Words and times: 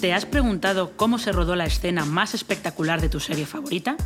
¿Te 0.00 0.12
has 0.12 0.26
preguntado 0.26 0.92
cómo 0.96 1.18
se 1.18 1.32
rodó 1.32 1.56
la 1.56 1.66
escena 1.66 2.04
más 2.04 2.32
espectacular 2.32 3.00
de 3.00 3.08
tu 3.08 3.18
serie 3.18 3.46
favorita? 3.46 3.96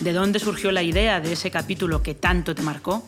¿De 0.00 0.12
dónde 0.12 0.38
surgió 0.38 0.70
la 0.70 0.82
idea 0.82 1.20
de 1.20 1.32
ese 1.32 1.50
capítulo 1.50 2.02
que 2.02 2.14
tanto 2.14 2.54
te 2.54 2.60
marcó? 2.60 3.06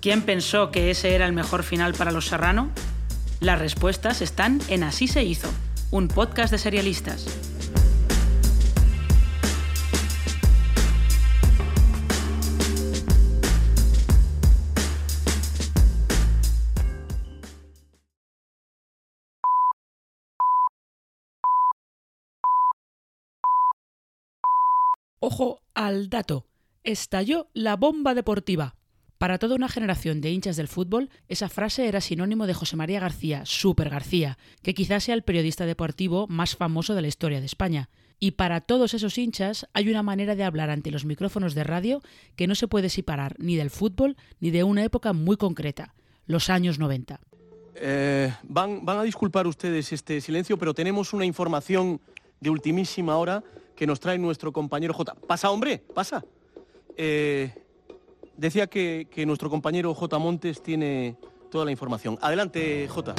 ¿Quién 0.00 0.22
pensó 0.22 0.70
que 0.70 0.92
ese 0.92 1.16
era 1.16 1.26
el 1.26 1.32
mejor 1.32 1.64
final 1.64 1.94
para 1.94 2.12
Los 2.12 2.28
Serrano? 2.28 2.70
Las 3.40 3.58
respuestas 3.58 4.22
están 4.22 4.60
en 4.68 4.84
Así 4.84 5.08
se 5.08 5.24
hizo, 5.24 5.48
un 5.90 6.06
podcast 6.06 6.52
de 6.52 6.58
serialistas. 6.58 7.26
Ojo 25.24 25.62
al 25.74 26.10
dato. 26.10 26.46
Estalló 26.82 27.46
la 27.54 27.76
bomba 27.76 28.12
deportiva. 28.12 28.74
Para 29.18 29.38
toda 29.38 29.54
una 29.54 29.68
generación 29.68 30.20
de 30.20 30.32
hinchas 30.32 30.56
del 30.56 30.66
fútbol, 30.66 31.10
esa 31.28 31.48
frase 31.48 31.86
era 31.86 32.00
sinónimo 32.00 32.48
de 32.48 32.54
José 32.54 32.74
María 32.74 32.98
García, 32.98 33.46
Super 33.46 33.88
García, 33.88 34.36
que 34.62 34.74
quizás 34.74 35.04
sea 35.04 35.14
el 35.14 35.22
periodista 35.22 35.64
deportivo 35.64 36.26
más 36.26 36.56
famoso 36.56 36.96
de 36.96 37.02
la 37.02 37.06
historia 37.06 37.38
de 37.38 37.46
España. 37.46 37.88
Y 38.18 38.32
para 38.32 38.62
todos 38.62 38.94
esos 38.94 39.16
hinchas 39.16 39.68
hay 39.74 39.88
una 39.88 40.02
manera 40.02 40.34
de 40.34 40.42
hablar 40.42 40.70
ante 40.70 40.90
los 40.90 41.04
micrófonos 41.04 41.54
de 41.54 41.62
radio 41.62 42.02
que 42.34 42.48
no 42.48 42.56
se 42.56 42.66
puede 42.66 42.88
separar 42.88 43.36
ni 43.38 43.54
del 43.54 43.70
fútbol 43.70 44.16
ni 44.40 44.50
de 44.50 44.64
una 44.64 44.82
época 44.82 45.12
muy 45.12 45.36
concreta, 45.36 45.94
los 46.26 46.50
años 46.50 46.80
90. 46.80 47.20
Eh, 47.76 48.34
van, 48.42 48.84
van 48.84 48.98
a 48.98 49.02
disculpar 49.04 49.46
ustedes 49.46 49.92
este 49.92 50.20
silencio, 50.20 50.58
pero 50.58 50.74
tenemos 50.74 51.12
una 51.12 51.24
información 51.24 52.00
de 52.40 52.50
ultimísima 52.50 53.16
hora 53.18 53.44
que 53.76 53.86
nos 53.86 54.00
trae 54.00 54.18
nuestro 54.18 54.52
compañero 54.52 54.94
J. 54.94 55.14
Pasa, 55.26 55.50
hombre, 55.50 55.82
pasa. 55.94 56.24
Eh, 56.96 57.52
decía 58.36 58.66
que, 58.66 59.08
que 59.10 59.26
nuestro 59.26 59.50
compañero 59.50 59.94
J. 59.94 60.18
Montes 60.18 60.62
tiene 60.62 61.16
toda 61.50 61.64
la 61.64 61.70
información. 61.70 62.18
Adelante, 62.20 62.88
J. 62.88 63.14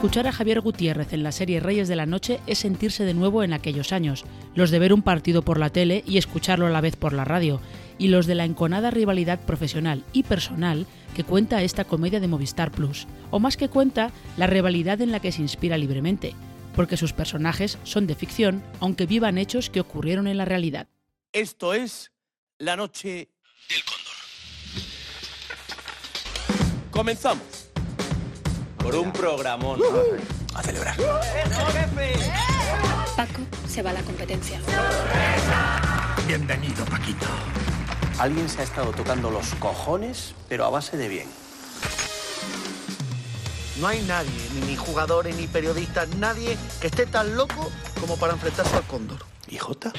Escuchar 0.00 0.26
a 0.26 0.32
Javier 0.32 0.62
Gutiérrez 0.62 1.12
en 1.12 1.22
la 1.22 1.30
serie 1.30 1.60
Reyes 1.60 1.86
de 1.86 1.94
la 1.94 2.06
Noche 2.06 2.40
es 2.46 2.56
sentirse 2.56 3.04
de 3.04 3.12
nuevo 3.12 3.42
en 3.42 3.52
aquellos 3.52 3.92
años, 3.92 4.24
los 4.54 4.70
de 4.70 4.78
ver 4.78 4.94
un 4.94 5.02
partido 5.02 5.42
por 5.42 5.58
la 5.58 5.68
tele 5.68 6.02
y 6.06 6.16
escucharlo 6.16 6.66
a 6.66 6.70
la 6.70 6.80
vez 6.80 6.96
por 6.96 7.12
la 7.12 7.26
radio, 7.26 7.60
y 8.00 8.08
los 8.08 8.26
de 8.26 8.34
la 8.34 8.46
enconada 8.46 8.90
rivalidad 8.90 9.38
profesional 9.38 10.02
y 10.14 10.22
personal 10.22 10.86
que 11.14 11.22
cuenta 11.22 11.62
esta 11.62 11.84
comedia 11.84 12.18
de 12.18 12.28
Movistar 12.28 12.72
Plus, 12.72 13.06
o 13.30 13.38
más 13.38 13.58
que 13.58 13.68
cuenta, 13.68 14.10
la 14.38 14.46
rivalidad 14.46 15.02
en 15.02 15.12
la 15.12 15.20
que 15.20 15.32
se 15.32 15.42
inspira 15.42 15.76
libremente, 15.76 16.34
porque 16.74 16.96
sus 16.96 17.12
personajes 17.12 17.78
son 17.84 18.06
de 18.06 18.14
ficción, 18.14 18.62
aunque 18.80 19.04
vivan 19.04 19.36
hechos 19.36 19.68
que 19.68 19.80
ocurrieron 19.80 20.26
en 20.26 20.38
la 20.38 20.46
realidad. 20.46 20.88
Esto 21.32 21.74
es 21.74 22.10
La 22.58 22.74
Noche 22.74 23.28
del 23.68 23.84
Cóndor. 23.84 24.14
Comenzamos. 26.90 27.68
Por 28.78 28.96
un 28.96 29.12
programón. 29.12 29.78
A 30.54 30.62
celebrar. 30.62 30.96
Paco 33.14 33.42
se 33.68 33.82
va 33.82 33.90
a 33.90 33.92
la 33.92 34.02
competencia. 34.02 34.58
Bienvenido, 36.26 36.84
Paquito. 36.86 37.26
Alguien 38.20 38.50
se 38.50 38.60
ha 38.60 38.64
estado 38.64 38.92
tocando 38.92 39.30
los 39.30 39.54
cojones, 39.54 40.34
pero 40.46 40.66
a 40.66 40.68
base 40.68 40.98
de 40.98 41.08
bien. 41.08 41.26
No 43.80 43.86
hay 43.86 44.02
nadie, 44.02 44.30
ni 44.66 44.76
jugadores, 44.76 45.34
ni 45.38 45.46
periodistas, 45.46 46.14
nadie 46.16 46.58
que 46.82 46.88
esté 46.88 47.06
tan 47.06 47.34
loco 47.34 47.72
como 47.98 48.18
para 48.18 48.34
enfrentarse 48.34 48.76
al 48.76 48.82
cóndor. 48.82 49.20
¿Y 49.48 49.56
Jota? 49.56 49.94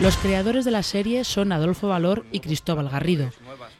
Los 0.00 0.16
creadores 0.16 0.64
de 0.64 0.70
la 0.70 0.84
serie 0.84 1.24
son 1.24 1.50
Adolfo 1.50 1.88
Valor 1.88 2.24
y 2.30 2.38
Cristóbal 2.38 2.88
Garrido, 2.88 3.32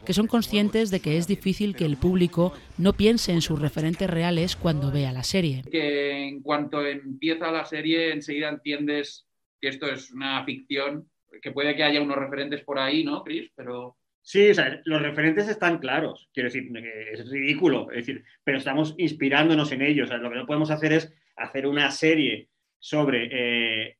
que 0.04 0.14
son 0.14 0.26
conscientes 0.26 0.90
de 0.90 0.98
que 0.98 1.16
es 1.16 1.28
difícil 1.28 1.76
que 1.76 1.84
el 1.84 1.96
público 1.96 2.54
no 2.76 2.94
piense 2.94 3.30
en 3.30 3.40
sus 3.40 3.60
referentes 3.60 4.10
reales 4.10 4.56
cuando 4.56 4.90
vea 4.90 5.12
la 5.12 5.22
serie. 5.22 5.62
Que 5.70 6.26
en 6.26 6.42
cuanto 6.42 6.84
empieza 6.84 7.52
la 7.52 7.64
serie 7.66 8.12
enseguida 8.12 8.48
entiendes 8.48 9.28
que 9.60 9.68
esto 9.68 9.86
es 9.86 10.10
una 10.10 10.44
ficción, 10.44 11.08
que 11.40 11.52
puede 11.52 11.76
que 11.76 11.84
haya 11.84 12.00
unos 12.00 12.18
referentes 12.18 12.62
por 12.62 12.78
ahí, 12.78 13.04
¿no, 13.04 13.22
Chris? 13.22 13.50
Pero 13.54 13.96
Sí, 14.26 14.48
o 14.48 14.54
sea, 14.54 14.80
los 14.86 15.02
referentes 15.02 15.50
están 15.50 15.78
claros, 15.78 16.30
quiero 16.32 16.46
decir, 16.46 16.72
que 16.72 17.12
es 17.12 17.30
ridículo, 17.30 17.88
decir, 17.94 18.24
pero 18.42 18.56
estamos 18.56 18.94
inspirándonos 18.96 19.70
en 19.72 19.82
ellos. 19.82 20.08
Lo 20.08 20.30
que 20.30 20.36
no 20.36 20.46
podemos 20.46 20.70
hacer 20.70 20.94
es 20.94 21.12
hacer 21.36 21.66
una 21.66 21.90
serie 21.90 22.48
sobre 22.78 23.28
eh, 23.30 23.98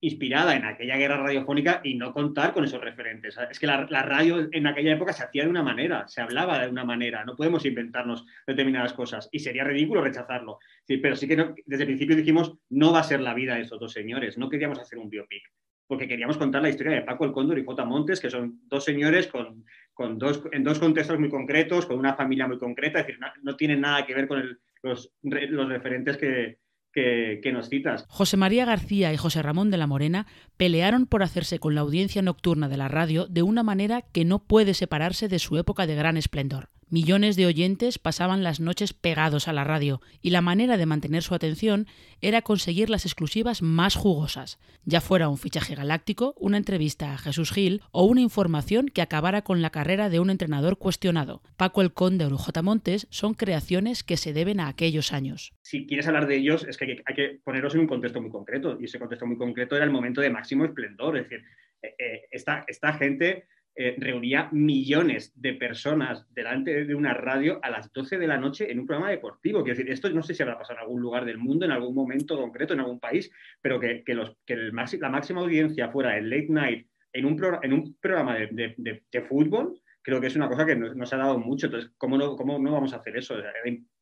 inspirada 0.00 0.56
en 0.56 0.66
aquella 0.66 0.98
guerra 0.98 1.22
radiofónica 1.22 1.80
y 1.84 1.94
no 1.94 2.12
contar 2.12 2.52
con 2.52 2.64
esos 2.64 2.82
referentes. 2.82 3.34
Es 3.50 3.58
que 3.58 3.66
la, 3.66 3.86
radio 3.86 4.46
en 4.52 4.66
aquella 4.66 4.92
época 4.92 5.14
se 5.14 5.24
hacía 5.24 5.44
de 5.44 5.48
una 5.48 5.62
manera, 5.62 6.06
se 6.06 6.20
hablaba 6.20 6.58
de 6.58 6.68
una 6.68 6.84
manera, 6.84 7.24
no 7.24 7.34
podemos 7.34 7.64
inventarnos 7.64 8.26
determinadas 8.46 8.92
cosas 8.92 9.30
y 9.32 9.38
sería 9.38 9.64
ridículo 9.64 10.02
rechazarlo. 10.02 10.58
Pero 10.86 11.16
sí 11.16 11.26
que 11.26 11.36
desde 11.64 11.84
el 11.84 11.88
principio 11.88 12.14
dijimos, 12.14 12.58
no 12.68 12.92
va 12.92 13.00
a 13.00 13.04
ser 13.04 13.20
la 13.20 13.32
vida 13.32 13.54
de 13.54 13.62
esos 13.62 13.80
dos 13.80 13.92
señores, 13.92 14.36
no 14.36 14.50
queríamos 14.50 14.78
hacer 14.78 14.98
un 14.98 15.08
biopic 15.08 15.44
porque 15.92 16.08
queríamos 16.08 16.38
contar 16.38 16.62
la 16.62 16.70
historia 16.70 16.94
de 16.94 17.02
Paco 17.02 17.26
el 17.26 17.32
Cóndor 17.32 17.58
y 17.58 17.66
J. 17.66 17.84
Montes, 17.84 18.18
que 18.18 18.30
son 18.30 18.62
dos 18.66 18.82
señores 18.82 19.26
con, 19.26 19.66
con 19.92 20.18
dos, 20.18 20.42
en 20.50 20.64
dos 20.64 20.78
contextos 20.78 21.20
muy 21.20 21.28
concretos, 21.28 21.84
con 21.84 21.98
una 21.98 22.14
familia 22.14 22.46
muy 22.46 22.56
concreta, 22.56 23.00
es 23.00 23.06
decir, 23.08 23.20
no, 23.42 23.56
tienen 23.56 23.82
nada 23.82 24.06
que 24.06 24.14
ver 24.14 24.26
con 24.26 24.58
los, 24.82 25.12
los 25.20 25.68
referentes 25.68 26.16
que, 26.16 26.56
que, 26.94 27.40
que, 27.42 27.52
nos 27.52 27.68
citas. 27.68 28.06
José 28.08 28.38
María 28.38 28.64
García 28.64 29.12
y 29.12 29.18
José 29.18 29.42
Ramón 29.42 29.70
de 29.70 29.76
la 29.76 29.86
Morena 29.86 30.26
pelearon 30.56 31.04
por 31.04 31.22
hacerse 31.22 31.58
con 31.58 31.74
la 31.74 31.82
audiencia 31.82 32.22
nocturna 32.22 32.70
de 32.70 32.78
la 32.78 32.88
radio 32.88 33.26
de 33.26 33.42
una 33.42 33.62
manera 33.62 34.00
que 34.00 34.24
no 34.24 34.38
puede 34.38 34.72
separarse 34.72 35.28
de 35.28 35.38
su 35.38 35.58
época 35.58 35.86
de 35.86 35.94
gran 35.94 36.16
esplendor. 36.16 36.70
Millones 36.92 37.36
de 37.36 37.46
oyentes 37.46 37.98
pasaban 37.98 38.42
las 38.42 38.60
noches 38.60 38.92
pegados 38.92 39.48
a 39.48 39.54
la 39.54 39.64
radio 39.64 40.02
y 40.20 40.28
la 40.28 40.42
manera 40.42 40.76
de 40.76 40.84
mantener 40.84 41.22
su 41.22 41.34
atención 41.34 41.86
era 42.20 42.42
conseguir 42.42 42.90
las 42.90 43.06
exclusivas 43.06 43.62
más 43.62 43.96
jugosas, 43.96 44.60
ya 44.84 45.00
fuera 45.00 45.30
un 45.30 45.38
fichaje 45.38 45.74
galáctico, 45.74 46.34
una 46.38 46.58
entrevista 46.58 47.14
a 47.14 47.16
Jesús 47.16 47.50
Gil 47.50 47.80
o 47.92 48.04
una 48.04 48.20
información 48.20 48.88
que 48.88 49.00
acabara 49.00 49.40
con 49.40 49.62
la 49.62 49.70
carrera 49.70 50.10
de 50.10 50.20
un 50.20 50.28
entrenador 50.28 50.76
cuestionado. 50.76 51.40
Paco 51.56 51.80
el 51.80 51.94
Conde 51.94 52.26
o 52.26 52.36
J. 52.36 52.60
Montes 52.60 53.06
son 53.08 53.32
creaciones 53.32 54.04
que 54.04 54.18
se 54.18 54.34
deben 54.34 54.60
a 54.60 54.68
aquellos 54.68 55.14
años. 55.14 55.54
Si 55.62 55.86
quieres 55.86 56.06
hablar 56.08 56.26
de 56.26 56.36
ellos 56.36 56.66
es 56.68 56.76
que 56.76 57.02
hay, 57.06 57.14
que 57.14 57.40
ponerlos 57.42 57.74
en 57.74 57.80
un 57.80 57.86
contexto 57.86 58.20
muy 58.20 58.30
concreto 58.30 58.76
y 58.78 58.84
ese 58.84 58.98
contexto 58.98 59.24
muy 59.24 59.38
concreto 59.38 59.76
era 59.76 59.86
el 59.86 59.90
momento 59.90 60.20
de 60.20 60.28
máximo 60.28 60.66
esplendor, 60.66 61.16
es 61.16 61.22
decir, 61.22 61.42
eh, 61.80 61.94
eh, 61.98 62.22
esta, 62.30 62.66
esta 62.68 62.92
gente 62.92 63.46
eh, 63.74 63.94
reunía 63.98 64.50
millones 64.52 65.32
de 65.34 65.54
personas 65.54 66.26
delante 66.34 66.84
de 66.84 66.94
una 66.94 67.14
radio 67.14 67.58
a 67.62 67.70
las 67.70 67.90
12 67.92 68.18
de 68.18 68.26
la 68.26 68.36
noche 68.36 68.70
en 68.70 68.78
un 68.78 68.86
programa 68.86 69.10
deportivo. 69.10 69.62
Quiero 69.62 69.78
decir, 69.78 69.90
esto 69.90 70.10
no 70.10 70.22
sé 70.22 70.34
si 70.34 70.42
habrá 70.42 70.58
pasado 70.58 70.78
en 70.78 70.82
algún 70.82 71.00
lugar 71.00 71.24
del 71.24 71.38
mundo, 71.38 71.64
en 71.64 71.72
algún 71.72 71.94
momento 71.94 72.36
concreto, 72.36 72.74
en 72.74 72.80
algún 72.80 73.00
país, 73.00 73.30
pero 73.62 73.80
que, 73.80 74.04
que, 74.04 74.14
los, 74.14 74.36
que 74.44 74.56
la 74.56 75.08
máxima 75.08 75.40
audiencia 75.40 75.88
fuera 75.88 76.18
el 76.18 76.28
late 76.28 76.48
night 76.50 76.86
en 77.14 77.24
un, 77.24 77.36
pro, 77.36 77.60
en 77.62 77.72
un 77.72 77.96
programa 77.98 78.36
de, 78.36 78.74
de, 78.76 79.20
fútbol, 79.22 79.80
creo 80.02 80.20
que 80.20 80.26
es 80.26 80.36
una 80.36 80.48
cosa 80.48 80.66
que 80.66 80.76
nos, 80.76 80.94
nos, 80.94 81.12
ha 81.12 81.16
dado 81.16 81.38
mucho. 81.38 81.66
Entonces, 81.66 81.90
¿cómo 81.96 82.18
no, 82.18 82.36
cómo 82.36 82.58
no 82.58 82.72
vamos 82.72 82.92
a 82.92 82.96
hacer 82.96 83.16
eso? 83.16 83.36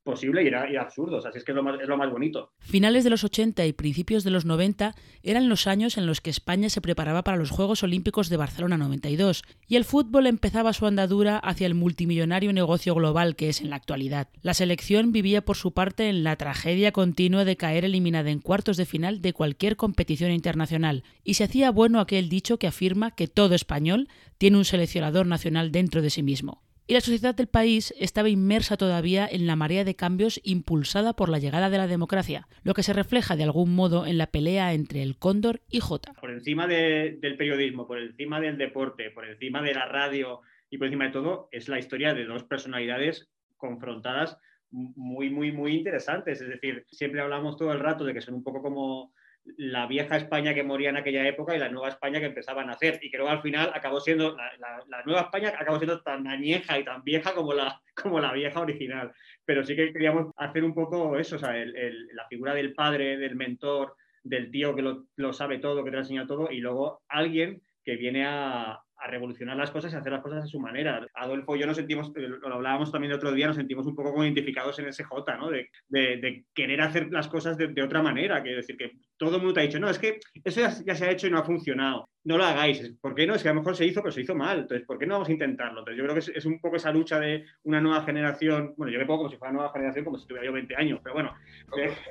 Imposible 0.04 0.42
y 0.42 0.46
era, 0.46 0.66
absurdo. 0.80 1.18
O 1.18 1.28
es 1.28 1.44
que 1.44 1.52
es 1.52 1.88
lo 1.88 1.96
más 1.96 2.10
bonito. 2.10 2.52
Finales 2.60 3.04
de 3.04 3.10
los 3.10 3.24
80 3.24 3.66
y 3.66 3.72
principios 3.72 4.24
de 4.24 4.30
los 4.30 4.44
90 4.44 4.94
eran 5.22 5.48
los 5.48 5.66
años 5.66 5.98
en 5.98 6.06
los 6.06 6.20
que 6.20 6.30
España 6.30 6.70
se 6.70 6.80
preparaba 6.80 7.22
para 7.22 7.36
los 7.36 7.50
Juegos 7.50 7.82
Olímpicos 7.82 8.28
de 8.28 8.36
Barcelona 8.36 8.78
92 8.78 9.44
y 9.68 9.76
el 9.76 9.84
fútbol 9.84 10.26
empezaba 10.26 10.72
su 10.72 10.86
andadura 10.86 11.38
hacia 11.38 11.66
el 11.66 11.74
multimillonario 11.74 12.52
negocio 12.52 12.94
global 12.94 13.36
que 13.36 13.48
es 13.48 13.60
en 13.60 13.70
la 13.70 13.76
actualidad. 13.76 14.28
La 14.42 14.54
selección 14.54 15.12
vivía 15.12 15.44
por 15.44 15.56
su 15.56 15.72
parte 15.72 16.08
en 16.08 16.24
la 16.24 16.36
tragedia 16.36 16.92
continua 16.92 17.44
de 17.44 17.56
caer 17.56 17.84
eliminada 17.84 18.30
en 18.30 18.40
cuartos 18.40 18.76
de 18.76 18.86
final 18.86 19.20
de 19.20 19.32
cualquier 19.32 19.76
competición 19.76 20.30
internacional 20.30 21.04
y 21.24 21.34
se 21.34 21.44
hacía 21.44 21.70
bueno 21.70 22.00
aquel 22.00 22.28
dicho 22.28 22.58
que 22.58 22.66
afirma 22.66 23.14
que 23.14 23.28
todo 23.28 23.54
español 23.54 24.08
tiene 24.38 24.56
un 24.56 24.64
seleccionador 24.64 25.26
nacional 25.26 25.72
dentro 25.72 26.00
de 26.02 26.10
sí 26.10 26.22
mismo 26.22 26.62
y 26.90 26.94
la 26.94 27.00
sociedad 27.00 27.36
del 27.36 27.46
país 27.46 27.94
estaba 28.00 28.30
inmersa 28.30 28.76
todavía 28.76 29.24
en 29.30 29.46
la 29.46 29.54
marea 29.54 29.84
de 29.84 29.94
cambios 29.94 30.40
impulsada 30.42 31.12
por 31.12 31.28
la 31.28 31.38
llegada 31.38 31.70
de 31.70 31.78
la 31.78 31.86
democracia, 31.86 32.48
lo 32.64 32.74
que 32.74 32.82
se 32.82 32.92
refleja 32.92 33.36
de 33.36 33.44
algún 33.44 33.76
modo 33.76 34.06
en 34.06 34.18
la 34.18 34.26
pelea 34.26 34.72
entre 34.72 35.04
el 35.04 35.16
Cóndor 35.16 35.60
y 35.70 35.78
Jota. 35.78 36.14
Por 36.14 36.32
encima 36.32 36.66
de, 36.66 37.16
del 37.20 37.36
periodismo, 37.36 37.86
por 37.86 38.00
encima 38.00 38.40
del 38.40 38.58
deporte, 38.58 39.12
por 39.12 39.24
encima 39.24 39.62
de 39.62 39.72
la 39.72 39.86
radio 39.86 40.40
y 40.68 40.78
por 40.78 40.88
encima 40.88 41.04
de 41.04 41.12
todo, 41.12 41.48
es 41.52 41.68
la 41.68 41.78
historia 41.78 42.12
de 42.12 42.24
dos 42.24 42.42
personalidades 42.42 43.28
confrontadas 43.56 44.36
muy, 44.72 45.30
muy, 45.30 45.52
muy 45.52 45.76
interesantes. 45.76 46.40
Es 46.40 46.48
decir, 46.48 46.86
siempre 46.90 47.20
hablamos 47.20 47.56
todo 47.56 47.70
el 47.70 47.78
rato 47.78 48.04
de 48.04 48.14
que 48.14 48.20
son 48.20 48.34
un 48.34 48.42
poco 48.42 48.62
como 48.62 49.12
la 49.56 49.86
vieja 49.86 50.16
España 50.16 50.54
que 50.54 50.62
moría 50.62 50.90
en 50.90 50.96
aquella 50.96 51.26
época 51.26 51.54
y 51.54 51.58
la 51.58 51.68
nueva 51.68 51.88
España 51.88 52.20
que 52.20 52.26
empezaba 52.26 52.62
a 52.62 52.66
nacer. 52.66 52.98
Y 53.02 53.10
creo 53.10 53.24
que 53.24 53.32
al 53.32 53.42
final 53.42 53.70
acabó 53.74 54.00
siendo, 54.00 54.36
la, 54.36 55.02
nueva 55.04 55.22
España 55.22 55.52
acabó 55.58 55.78
siendo 55.78 56.02
tan 56.02 56.26
añeja 56.26 56.78
y 56.78 56.84
tan 56.84 57.02
vieja 57.02 57.34
como 57.34 57.52
la, 57.52 57.80
como 58.02 58.20
la 58.20 58.32
vieja 58.32 58.60
original. 58.60 59.12
Pero 59.44 59.64
sí 59.64 59.74
que 59.74 59.92
queríamos 59.92 60.32
hacer 60.36 60.64
un 60.64 60.74
poco 60.74 61.18
eso, 61.18 61.36
o 61.36 61.38
sea, 61.38 61.54
la 61.54 62.26
figura 62.28 62.54
del 62.54 62.74
padre, 62.74 63.16
del 63.16 63.36
mentor, 63.36 63.96
del 64.22 64.50
tío 64.50 64.74
que 64.74 64.82
lo, 64.82 65.06
lo 65.16 65.32
sabe 65.32 65.58
todo, 65.58 65.84
que 65.84 65.90
te 65.90 65.96
enseña 65.96 66.26
todo, 66.26 66.50
y 66.50 66.58
luego 66.58 67.02
alguien 67.08 67.62
que 67.84 67.96
viene 67.96 68.26
a, 68.26 68.80
a 69.00 69.06
revolucionar 69.06 69.56
las 69.56 69.70
cosas 69.70 69.92
y 69.92 69.96
hacer 69.96 70.12
las 70.12 70.22
cosas 70.22 70.44
a 70.44 70.46
su 70.46 70.60
manera. 70.60 71.06
Adolfo 71.14 71.56
y 71.56 71.60
yo 71.60 71.66
nos 71.66 71.76
sentimos, 71.76 72.12
eh, 72.16 72.28
lo 72.28 72.54
hablábamos 72.54 72.92
también 72.92 73.12
el 73.12 73.16
otro 73.16 73.32
día, 73.32 73.46
nos 73.46 73.56
sentimos 73.56 73.86
un 73.86 73.94
poco 73.94 74.22
identificados 74.22 74.78
en 74.78 74.88
ese 74.88 75.04
J, 75.04 75.36
¿no? 75.36 75.50
De, 75.50 76.44
querer 76.54 76.80
hacer 76.80 77.08
las 77.10 77.28
cosas 77.28 77.56
de, 77.56 77.82
otra 77.82 78.02
manera, 78.02 78.42
que 78.42 78.50
decir 78.50 78.76
que 78.76 78.92
todo 79.16 79.36
el 79.36 79.42
mundo 79.42 79.54
te 79.54 79.60
ha 79.60 79.64
dicho, 79.64 79.80
no, 79.80 79.88
es 79.88 79.98
que 79.98 80.18
eso 80.44 80.60
ya, 80.60 80.94
se 80.94 81.04
ha 81.04 81.10
hecho 81.10 81.26
y 81.26 81.30
no 81.30 81.38
ha 81.38 81.44
funcionado 81.44 82.08
no 82.24 82.36
lo 82.36 82.44
hagáis. 82.44 82.94
¿Por 83.00 83.14
qué 83.14 83.26
no? 83.26 83.34
Es 83.34 83.42
que 83.42 83.48
a 83.48 83.52
lo 83.52 83.60
mejor 83.60 83.76
se 83.76 83.86
hizo, 83.86 84.02
pero 84.02 84.12
se 84.12 84.22
hizo 84.22 84.34
mal. 84.34 84.60
Entonces, 84.60 84.86
¿por 84.86 84.98
qué 84.98 85.06
no 85.06 85.14
vamos 85.14 85.28
a 85.28 85.32
intentarlo? 85.32 85.80
Entonces, 85.80 85.96
yo 85.96 86.04
creo 86.04 86.14
que 86.14 86.38
es, 86.38 86.44
un 86.44 86.60
poco 86.60 86.76
esa 86.76 86.92
lucha 86.92 87.18
de 87.18 87.44
una 87.64 87.80
nueva 87.80 88.02
generación. 88.02 88.74
Bueno, 88.76 88.92
yo 88.92 88.98
me 88.98 89.06
pongo 89.06 89.20
como 89.20 89.30
si 89.30 89.36
fuera 89.36 89.52
nueva 89.52 89.72
generación, 89.72 90.04
como 90.04 90.18
si 90.18 90.26
tuviera 90.26 90.46
yo 90.46 90.52
20 90.52 90.76
años, 90.76 91.00
pero 91.02 91.14
bueno, 91.14 91.34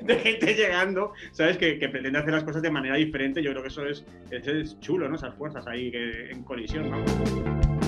de, 0.01 0.15
gente 0.15 0.53
llegando, 0.55 1.13
¿sabes? 1.31 1.57
Que, 1.57 1.75
pretende 1.89 2.19
hacer 2.19 2.33
las 2.33 2.43
cosas 2.43 2.61
de 2.61 2.71
manera 2.71 2.95
diferente. 2.95 3.41
Yo 3.43 3.51
creo 3.51 3.61
que 3.61 3.69
eso 3.69 3.85
es, 3.85 4.05
es 4.31 4.79
chulo, 4.79 5.07
¿no? 5.09 5.15
Esas 5.15 5.35
fuerzas 5.35 5.65
ahí 5.67 5.91
que, 5.91 6.31
en 6.31 6.43
colisión, 6.43 6.89
¿no? 6.89 7.78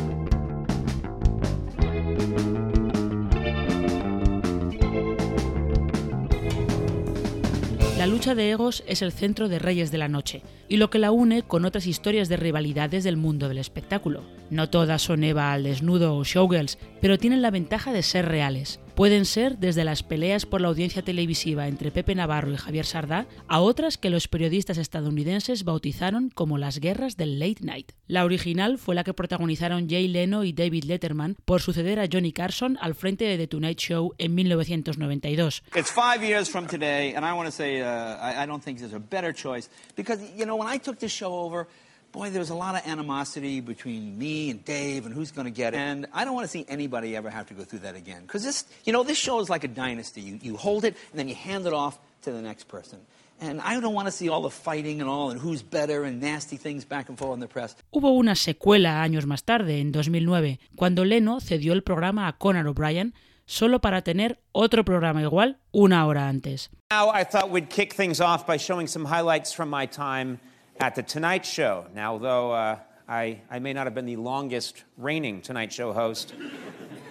La 8.01 8.07
lucha 8.07 8.33
de 8.33 8.49
egos 8.49 8.83
es 8.87 9.03
el 9.03 9.11
centro 9.11 9.47
de 9.47 9.59
Reyes 9.59 9.91
de 9.91 9.99
la 9.99 10.07
Noche 10.07 10.41
y 10.67 10.77
lo 10.77 10.89
que 10.89 10.97
la 10.97 11.11
une 11.11 11.43
con 11.43 11.65
otras 11.65 11.85
historias 11.85 12.29
de 12.29 12.35
rivalidades 12.35 13.03
del 13.03 13.15
mundo 13.15 13.47
del 13.47 13.59
espectáculo. 13.59 14.23
No 14.49 14.71
todas 14.71 15.03
son 15.03 15.23
Eva 15.23 15.53
al 15.53 15.61
desnudo 15.61 16.17
o 16.17 16.23
showgirls, 16.23 16.79
pero 16.99 17.19
tienen 17.19 17.43
la 17.43 17.51
ventaja 17.51 17.93
de 17.93 18.01
ser 18.01 18.25
reales. 18.25 18.79
Pueden 18.95 19.25
ser 19.25 19.57
desde 19.57 19.83
las 19.83 20.03
peleas 20.03 20.45
por 20.45 20.61
la 20.61 20.67
audiencia 20.67 21.01
televisiva 21.01 21.67
entre 21.67 21.91
Pepe 21.91 22.13
Navarro 22.13 22.51
y 22.51 22.57
Javier 22.57 22.85
Sardá 22.85 23.25
a 23.47 23.61
otras 23.61 23.97
que 23.97 24.09
los 24.09 24.27
periodistas 24.27 24.77
estadounidenses 24.77 25.63
bautizaron 25.63 26.29
como 26.29 26.57
las 26.57 26.79
guerras 26.79 27.15
del 27.15 27.39
late 27.39 27.63
night. 27.63 27.93
La 28.07 28.25
original 28.25 28.77
fue 28.77 28.93
la 28.95 29.03
que 29.03 29.13
protagonizaron 29.13 29.89
Jay 29.89 30.07
Leno 30.07 30.43
y 30.43 30.51
David 30.51 30.83
Letterman 30.83 31.37
por 31.45 31.61
suceder 31.61 31.99
a 31.99 32.07
Johnny 32.11 32.33
Carson 32.33 32.77
al 32.81 32.95
frente 32.95 33.25
de 33.25 33.37
The 33.37 33.47
Tonight 33.47 33.79
Show 33.79 34.13
en 34.17 34.35
1992. 34.35 35.63
It's 35.75 35.91
five 35.91 36.21
years 36.21 36.49
from 36.49 36.67
today, 36.67 37.13
and 37.15 37.25
I 37.25 37.31
want 37.33 37.45
to 37.47 37.51
say 37.51 37.81
uh, 37.81 38.17
I, 38.21 38.45
don't 38.45 38.63
think 38.63 38.79
there's 38.79 38.93
a 38.93 38.99
better 38.99 39.33
choice 39.33 39.69
because 39.95 40.21
you 40.37 40.45
know 40.45 40.57
when 40.57 40.73
I 40.73 40.79
took 40.79 40.99
show 41.07 41.31
over. 41.31 41.67
Boy, 42.11 42.29
there 42.29 42.39
was 42.39 42.49
a 42.49 42.55
lot 42.55 42.75
of 42.75 42.85
animosity 42.85 43.61
between 43.61 44.17
me 44.17 44.49
and 44.49 44.63
Dave 44.63 45.05
and 45.05 45.13
who's 45.13 45.31
going 45.31 45.45
to 45.45 45.51
get 45.51 45.73
it. 45.73 45.77
And 45.77 46.07
I 46.13 46.25
don't 46.25 46.33
want 46.33 46.45
to 46.45 46.51
see 46.51 46.65
anybody 46.67 47.15
ever 47.15 47.29
have 47.29 47.47
to 47.47 47.53
go 47.53 47.63
through 47.63 47.79
that 47.79 47.95
again. 47.95 48.21
Because 48.23 48.43
this, 48.43 48.65
you 48.83 48.93
know, 48.93 49.03
this 49.03 49.17
show 49.17 49.39
is 49.39 49.49
like 49.49 49.63
a 49.63 49.67
dynasty. 49.67 50.21
You, 50.21 50.39
you 50.41 50.57
hold 50.57 50.83
it 50.85 50.95
and 51.11 51.19
then 51.19 51.27
you 51.27 51.35
hand 51.35 51.65
it 51.65 51.73
off 51.73 51.99
to 52.23 52.31
the 52.31 52.41
next 52.41 52.67
person. 52.67 52.99
And 53.39 53.59
I 53.61 53.79
don't 53.79 53.95
want 53.95 54.07
to 54.07 54.11
see 54.11 54.29
all 54.29 54.41
the 54.41 54.51
fighting 54.51 55.01
and 55.01 55.09
all 55.09 55.31
and 55.31 55.39
who's 55.39 55.63
better 55.63 56.03
and 56.03 56.21
nasty 56.21 56.57
things 56.57 56.85
back 56.85 57.09
and 57.09 57.17
forth 57.17 57.33
in 57.33 57.39
the 57.39 57.47
press. 57.47 57.75
Hubo 57.91 58.11
una 58.11 58.35
secuela 58.35 59.01
años 59.01 59.25
más 59.25 59.43
tarde, 59.43 59.79
en 59.79 59.91
2009, 59.91 60.59
cuando 60.75 61.05
Leno 61.05 61.39
cedió 61.39 61.73
el 61.73 61.81
programa 61.81 62.27
a 62.27 62.33
Conan 62.33 62.67
O'Brien 62.67 63.15
solo 63.47 63.81
para 63.81 64.03
tener 64.03 64.39
otro 64.51 64.85
programa 64.85 65.23
igual 65.23 65.57
una 65.73 66.05
hora 66.05 66.27
antes. 66.27 66.69
Now 66.91 67.09
I 67.09 67.23
thought 67.23 67.49
we'd 67.49 67.69
kick 67.69 67.93
things 67.93 68.21
off 68.21 68.45
by 68.45 68.57
showing 68.57 68.87
some 68.87 69.05
highlights 69.05 69.53
from 69.53 69.69
my 69.69 69.87
time 69.87 70.39
at 70.79 70.95
The 70.95 71.03
Tonight 71.03 71.45
Show. 71.45 71.85
Now, 71.93 72.17
though 72.17 72.51
uh, 72.51 72.79
I, 73.07 73.41
I 73.49 73.59
may 73.59 73.73
not 73.73 73.85
have 73.85 73.93
been 73.93 74.05
the 74.05 74.15
longest 74.15 74.83
reigning 74.97 75.41
Tonight 75.41 75.71
Show 75.71 75.93
host, 75.93 76.33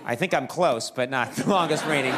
I 0.04 0.16
think 0.16 0.34
I'm 0.34 0.46
close, 0.46 0.90
but 0.90 1.10
not 1.10 1.32
the 1.36 1.48
longest 1.48 1.86
reigning. 1.86 2.14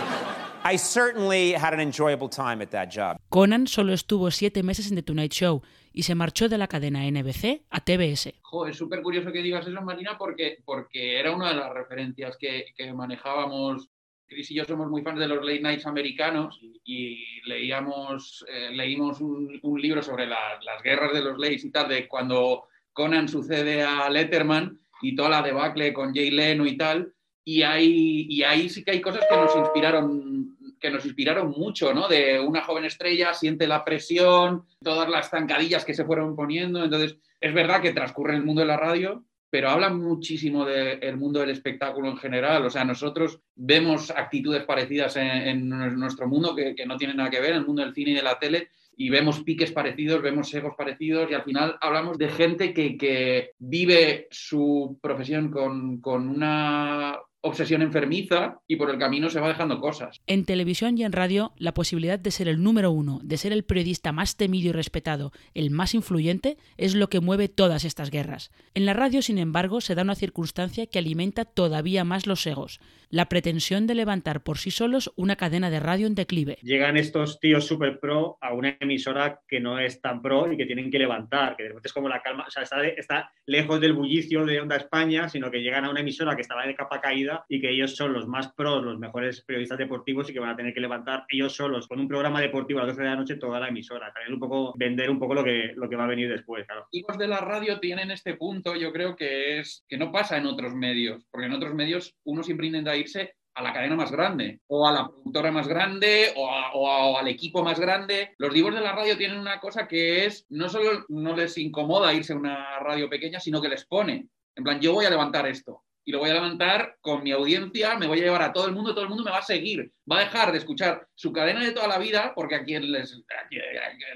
I 0.65 0.77
certainly 0.77 1.53
had 1.53 1.75
an 1.75 1.81
enjoyable 1.81 2.29
time 2.29 2.63
at 2.63 2.71
that 2.71 2.91
job. 2.91 3.17
Conan 3.31 3.67
solo 3.67 3.93
estuvo 3.93 4.31
siete 4.31 4.63
meses 4.63 4.89
en 4.91 4.95
The 4.95 5.03
Tonight 5.03 5.33
Show 5.33 5.63
y 5.93 6.03
se 6.05 6.15
marchó 6.15 6.49
de 6.49 6.57
la 6.57 6.69
cadena 6.69 7.01
NBC 7.11 7.63
a 7.71 7.81
TBS. 7.81 8.35
Jo, 8.43 8.67
es 8.67 8.77
súper 8.77 9.03
curioso 9.03 9.33
que 9.33 9.43
digas 9.43 9.67
eso, 9.67 9.83
Marina, 9.83 10.17
porque, 10.17 10.59
porque 10.65 11.19
era 11.19 11.33
una 11.35 11.49
de 11.49 11.57
las 11.57 11.75
referencias 11.75 12.37
que, 12.39 12.67
que 12.77 12.93
manejábamos 12.93 13.89
Chris 14.33 14.51
y 14.51 14.55
yo 14.55 14.65
somos 14.65 14.89
muy 14.89 15.03
fans 15.03 15.21
de 15.21 15.29
los 15.29 15.45
late 15.45 15.61
nights 15.61 15.87
americanos 15.87 16.61
y, 16.85 17.25
leíamos, 17.45 18.45
eh, 18.49 18.71
leímos 18.73 19.21
un, 19.21 19.61
libro 19.81 20.03
sobre 20.03 20.27
las 20.27 20.83
guerras 20.83 21.13
de 21.13 21.23
los 21.23 21.39
lates 21.39 21.65
y 21.65 21.71
tal, 21.71 21.89
de 21.89 22.09
cuando 22.09 22.65
Conan 22.93 23.29
sucede 23.29 23.83
a 23.83 24.09
Letterman 24.09 24.79
y 25.01 25.15
toda 25.15 25.29
la 25.29 25.43
debacle 25.43 25.93
con 25.93 26.15
Jay 26.15 26.31
Leno 26.31 26.67
y 26.67 26.77
tal, 26.77 27.13
y 27.45 27.63
ahí, 27.63 28.27
y 28.29 28.43
ahí 28.45 28.69
sí 28.69 28.85
que 28.85 28.93
hay 28.93 29.01
cosas 29.01 29.25
que 29.29 29.37
nos 29.37 29.57
inspiraron 29.57 30.43
que 30.83 30.91
nos 30.91 31.07
inspiraron 31.07 31.51
mucho, 31.57 31.95
¿no? 31.95 32.09
De 32.09 32.41
una 32.41 32.63
joven 32.63 32.85
estrella, 32.85 33.33
siente 33.33 33.69
la 33.69 33.85
presión, 33.85 34.67
todas 34.83 35.09
las 35.09 35.31
zancadillas 35.31 35.85
que 35.85 35.95
se 35.95 36.05
fueron 36.05 36.35
poniendo. 36.35 36.83
Entonces, 36.83 37.17
es 37.41 37.55
verdad 37.55 37.81
que 37.81 37.93
transcurre 37.93 38.35
el 38.35 38.45
mundo 38.45 38.63
de 38.63 38.67
la 38.67 38.77
radio, 38.77 39.25
pero 39.53 39.69
habla 39.69 39.91
muchísimo 39.91 40.65
del 40.65 41.19
mundo 41.19 41.41
del 41.41 41.51
espectáculo 41.51 42.09
en 42.09 42.17
general. 42.17 42.65
O 42.65 42.71
sea, 42.71 42.87
nosotros 42.87 43.39
vemos 43.55 44.11
actitudes 44.11 44.65
parecidas 44.65 45.15
en, 45.17 45.69
nuestro 45.69 46.27
mundo 46.27 46.57
que, 46.57 46.75
no 46.87 46.97
tienen 46.97 47.19
nada 47.19 47.29
que 47.29 47.39
ver, 47.39 47.51
en 47.51 47.59
el 47.59 47.67
mundo 47.67 47.83
del 47.83 47.93
cine 47.93 48.13
y 48.13 48.15
de 48.15 48.23
la 48.23 48.39
tele, 48.39 48.71
y 48.97 49.11
vemos 49.11 49.43
piques 49.43 49.71
parecidos, 49.71 50.23
vemos 50.23 50.55
egos 50.55 50.73
parecidos, 50.75 51.31
y 51.31 51.35
al 51.35 51.43
final 51.43 51.77
hablamos 51.83 52.17
de 52.17 52.31
gente 52.31 52.73
que, 52.73 53.51
vive 53.59 54.27
su 54.31 54.99
profesión 55.03 55.51
con, 55.51 56.01
con 56.01 56.31
una 56.31 57.19
obsesión 57.43 57.83
enfermiza 57.83 58.61
y 58.67 58.77
por 58.77 58.91
el 58.91 58.99
camino 58.99 59.29
se 59.29 59.41
va 59.41 59.49
dejando 59.49 59.81
cosas. 59.81 60.21
En 60.27 60.45
televisión 60.45 60.97
y 60.97 61.05
en 61.05 61.13
radio, 61.13 61.53
la 61.59 61.75
posibilidad 61.75 62.19
de 62.19 62.31
ser 62.31 62.49
el 62.49 62.63
número 62.63 62.91
uno, 62.91 63.21
de 63.23 63.37
ser 63.37 63.53
el 63.53 63.65
periodista 63.65 64.13
más 64.13 64.37
temido 64.37 64.71
y 64.71 64.73
respetado, 64.73 65.33
el 65.55 65.71
más 65.71 65.95
influyente, 65.95 66.57
es 66.77 66.95
lo 66.95 67.09
que 67.09 67.21
mueve 67.21 67.49
todas 67.49 67.85
estas 67.85 68.11
guerras. 68.11 68.51
En 68.75 68.87
la 68.87 68.95
radio, 68.95 69.23
sin 69.23 69.39
embargo, 69.39 69.81
se 69.81 69.95
da 69.95 70.03
una 70.03 70.15
circunstancia 70.15 70.87
que 70.87 70.99
alimenta 70.99 71.45
todavía 71.45 72.05
más 72.05 72.27
los 72.27 72.47
egos, 72.47 72.81
la 73.11 73.29
pretensión 73.29 73.87
de 73.87 73.95
levantar 73.95 74.43
por 74.43 74.59
sí 74.59 74.71
solos 74.71 75.13
una 75.17 75.37
cadena 75.37 75.69
de 75.69 75.81
radio 75.81 76.07
en 76.07 76.15
declive. 76.15 76.59
Llegan 76.63 76.97
estos 76.97 77.41
tíos 77.41 77.67
super 77.67 77.99
pro 78.01 78.39
a 78.41 78.55
una 78.55 78.77
emisora 78.81 79.41
que 79.49 79.61
no 79.61 79.79
es 79.79 80.01
tan 80.01 80.23
pro 80.23 80.51
y 80.53 80.57
que 80.57 80.67
tienen 80.67 80.91
que 80.91 80.99
levantar, 80.99 81.57
que 81.57 81.65
de 81.65 81.69
repente 81.71 81.89
es 81.89 81.93
como 81.93 82.09
la 82.09 82.23
calma, 82.23 82.45
o 82.47 82.51
sea, 82.51 82.63
está, 82.63 82.87
está 82.87 83.33
lejos 83.47 83.81
del 83.81 83.93
bullicio 83.93 84.47
de 84.47 84.61
Onda 84.61 84.77
España, 84.77 85.29
sino 85.29 85.51
que 85.51 85.61
llegan 85.61 85.85
a 85.85 85.91
una 85.91 86.01
emisora 86.01 86.37
que 86.37 86.43
estaba 86.43 86.67
de 86.67 86.75
capa 86.75 87.01
caída 87.01 87.32
y 87.49 87.61
que 87.61 87.71
ellos 87.71 87.97
son 87.97 88.13
los 88.13 88.27
más 88.27 88.53
pros, 88.53 88.83
los 88.83 88.99
mejores 88.99 89.43
periodistas 89.43 89.79
deportivos 89.79 90.29
y 90.29 90.33
que 90.33 90.41
van 90.41 90.51
a 90.51 90.57
tener 90.57 90.75
que 90.75 90.81
levantar 90.81 91.25
ellos 91.29 91.55
solos 91.55 91.87
con 91.89 92.01
un 92.01 92.09
programa 92.09 92.41
deportivo 92.41 92.81
a 92.81 92.85
las 92.85 92.97
12 92.97 93.03
de 93.03 93.09
la 93.09 93.17
noche 93.17 93.37
toda 93.37 93.61
la 93.61 93.69
emisora. 93.69 94.13
También 94.13 94.35
un 94.35 94.41
poco 94.41 94.75
vender 94.77 95.11
un 95.11 95.19
poco 95.19 95.35
lo 95.35 95.45
que, 95.45 95.73
lo 95.75 95.89
que 95.89 95.97
va 95.97 96.05
a 96.05 96.09
venir 96.09 96.29
después, 96.29 96.67
claro. 96.67 96.87
Los 96.93 97.19
de 97.19 97.29
la 97.29 97.41
radio 97.41 97.81
tienen 97.81 98.11
este 98.11 98.35
punto, 98.35 98.77
yo 98.77 98.93
creo 98.93 99.17
que 99.17 99.59
es 99.59 99.85
que 99.89 99.99
no 99.99 100.13
pasa 100.13 100.37
en 100.37 100.47
otros 100.47 100.75
medios, 100.75 101.25
porque 101.31 101.47
en 101.47 101.53
otros 101.53 101.75
medios 101.75 102.15
uno 102.25 102.43
siempre 102.43 102.67
intenta 102.67 102.97
irse 102.97 103.35
a 103.55 103.63
la 103.63 103.73
cadena 103.73 103.97
más 103.97 104.11
grande, 104.11 104.61
o 104.67 104.89
a 104.89 104.93
la 104.93 105.07
productora 105.09 105.53
más 105.53 105.69
grande, 105.69 106.33
o, 106.37 106.49
o, 106.75 107.19
al 107.19 107.29
equipo 107.29 107.63
más 107.63 107.79
grande. 107.79 108.31
Los 108.39 108.55
divos 108.55 108.75
de 108.75 108.81
la 108.81 108.93
radio 108.93 109.17
tienen 109.17 109.39
una 109.39 109.61
cosa 109.61 109.87
que 109.87 110.25
es, 110.25 110.47
no 110.49 110.69
solo 110.71 111.05
no 111.09 111.37
les 111.37 111.59
incomoda 111.59 112.15
irse 112.15 112.33
a 112.33 112.37
una 112.37 112.79
radio 112.79 113.11
pequeña, 113.11 113.41
sino 113.41 113.61
que 113.61 113.69
les 113.69 113.85
pone. 113.85 114.29
En 114.57 114.65
plan, 114.65 114.81
yo 114.81 114.95
voy 114.95 115.05
a 115.05 115.11
levantar 115.11 115.47
esto 115.47 115.83
y 116.05 116.13
lo 116.13 116.19
voy 116.19 116.31
a 116.31 116.35
levantar 116.35 116.97
con 117.01 117.23
mi 117.23 117.31
audiencia, 117.31 117.97
me 117.97 118.07
voy 118.07 118.21
a 118.21 118.25
llevar 118.25 118.43
a 118.43 118.53
todo 118.53 118.67
el 118.67 118.73
mundo, 118.73 118.93
todo 118.93 119.05
el 119.05 119.09
mundo 119.09 119.25
me 119.25 119.31
va 119.31 119.39
a 119.39 119.43
seguir, 119.43 119.93
va 120.11 120.19
a 120.19 120.25
dejar 120.25 120.53
de 120.53 120.59
escuchar 120.59 121.07
su 121.15 121.33
cadena 121.33 121.65
de 121.65 121.73
toda 121.73 121.87
la 121.87 121.99
vida, 121.99 122.33
porque 122.35 122.57
a 122.57 122.65
quien, 122.65 122.91
les, 122.91 123.23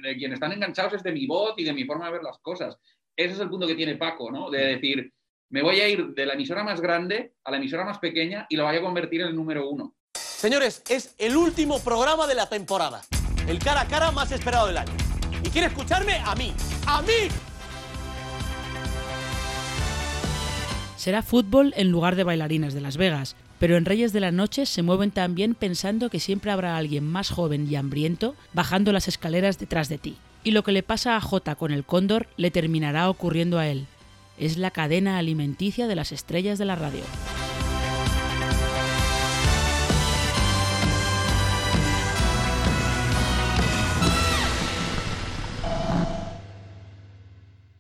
de 0.03 0.17
quien 0.17 0.33
están 0.33 0.53
enganchados 0.53 0.95
es 0.95 1.03
de 1.03 1.13
mi 1.13 1.27
voz 1.27 1.55
y 1.57 1.65
de 1.65 1.73
mi 1.73 1.85
forma 1.85 2.07
de 2.07 2.13
ver 2.13 2.23
las 2.23 2.39
cosas. 2.39 2.77
Ese 3.15 3.35
es 3.35 3.41
el 3.41 3.49
punto 3.49 3.67
que 3.67 3.75
tiene 3.75 3.97
Paco, 3.97 4.31
¿no? 4.31 4.51
De 4.51 4.67
decir, 4.67 5.13
me 5.51 5.63
voy 5.63 5.81
a 5.81 5.89
ir 5.89 6.09
de 6.09 6.27
la 6.27 6.35
emisora 6.35 6.65
más 6.65 6.81
grande 6.81 7.35
a 7.45 7.51
la 7.51 7.59
emisora 7.59 7.85
más 7.85 7.99
pequeña 7.99 8.47
y 8.49 8.57
lo 8.57 8.65
voy 8.65 8.77
a 8.77 8.83
convertir 8.83 9.21
en 9.21 9.29
el 9.29 9.37
número 9.37 9.71
uno. 9.71 9.95
Señores, 10.15 10.83
es 10.89 11.15
el 11.19 11.37
último 11.37 11.83
programa 11.83 12.27
de 12.27 12.35
la 12.35 12.49
temporada, 12.49 13.03
el 13.49 13.59
cara 13.59 13.83
a 13.83 13.89
cara 13.89 14.11
más 14.11 14.33
esperado 14.33 14.67
del 14.67 14.79
año. 14.79 14.93
¿Y 15.43 15.51
quiere 15.51 15.69
escucharme? 15.69 16.21
A 16.25 16.35
mí, 16.35 16.53
a 16.87 17.01
mí. 17.03 17.29
Será 20.97 21.23
fútbol 21.23 21.73
en 21.77 21.91
lugar 21.91 22.17
de 22.17 22.25
bailarines 22.25 22.75
de 22.75 22.81
Las 22.81 22.97
Vegas, 22.97 23.37
pero 23.59 23.77
en 23.77 23.85
Reyes 23.85 24.13
de 24.13 24.21
la 24.21 24.33
Noche 24.33 24.67
se 24.67 24.83
mueven 24.83 25.11
también 25.11 25.55
pensando 25.55 26.11
que 26.11 26.21
siempre 26.21 26.51
habrá 26.51 26.77
alguien 26.77 27.07
más 27.07 27.31
joven 27.31 27.67
y 27.71 27.77
hambriento 27.77 28.35
bajando 28.53 28.93
las 28.93 29.09
escaleras 29.09 29.59
detrás 29.59 29.89
de 29.89 29.99
ti. 29.99 30.17
Y 30.45 30.53
lo 30.53 30.63
que 30.63 30.73
le 30.73 30.83
pasa 30.83 31.17
a 31.17 31.21
Jota 31.21 31.55
con 31.55 31.73
el 31.73 31.85
cóndor 31.85 32.29
le 32.37 32.51
terminará 32.51 33.11
ocurriendo 33.11 33.59
a 33.59 33.67
él. 33.67 33.87
Es 34.39 34.59
la 34.59 34.71
cadena 34.71 35.19
alimenticia 35.19 35.87
de 35.87 35.97
las 35.97 36.13
estrellas 36.13 36.59
de 36.59 36.67
la 36.67 36.77
radio. 36.77 37.03